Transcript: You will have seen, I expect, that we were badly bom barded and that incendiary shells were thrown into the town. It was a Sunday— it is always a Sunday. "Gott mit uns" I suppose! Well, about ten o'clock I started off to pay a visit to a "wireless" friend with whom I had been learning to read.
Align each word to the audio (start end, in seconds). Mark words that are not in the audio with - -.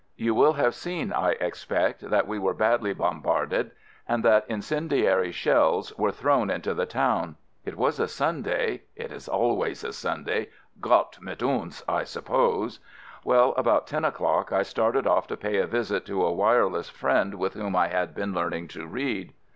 You 0.17 0.33
will 0.33 0.53
have 0.53 0.73
seen, 0.73 1.13
I 1.13 1.33
expect, 1.33 2.09
that 2.09 2.27
we 2.27 2.39
were 2.39 2.55
badly 2.55 2.91
bom 2.91 3.21
barded 3.21 3.69
and 4.07 4.25
that 4.25 4.47
incendiary 4.49 5.31
shells 5.31 5.95
were 5.95 6.11
thrown 6.11 6.49
into 6.49 6.73
the 6.73 6.87
town. 6.87 7.35
It 7.65 7.77
was 7.77 7.99
a 7.99 8.07
Sunday— 8.07 8.81
it 8.95 9.11
is 9.11 9.27
always 9.27 9.83
a 9.83 9.93
Sunday. 9.93 10.49
"Gott 10.79 11.19
mit 11.21 11.43
uns" 11.43 11.83
I 11.87 12.03
suppose! 12.03 12.79
Well, 13.23 13.53
about 13.57 13.85
ten 13.85 14.03
o'clock 14.03 14.51
I 14.51 14.63
started 14.63 15.05
off 15.05 15.27
to 15.27 15.37
pay 15.37 15.57
a 15.57 15.67
visit 15.67 16.03
to 16.07 16.25
a 16.25 16.33
"wireless" 16.33 16.89
friend 16.89 17.35
with 17.35 17.53
whom 17.53 17.75
I 17.75 17.89
had 17.89 18.15
been 18.15 18.33
learning 18.33 18.69
to 18.69 18.87
read. 18.87 19.33